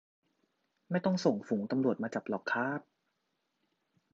[0.91, 2.81] ไม่ต้องส่งฝูงตำรวจมาจับหรอกค้าบ